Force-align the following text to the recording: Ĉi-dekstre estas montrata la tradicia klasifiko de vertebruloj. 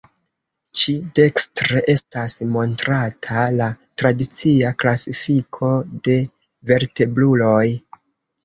Ĉi-dekstre 0.83 1.81
estas 1.93 2.37
montrata 2.55 3.43
la 3.59 3.67
tradicia 4.03 4.73
klasifiko 4.85 5.71
de 6.09 6.17
vertebruloj. 6.73 7.65